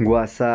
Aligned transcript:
gua 0.00 0.24
sa 0.24 0.52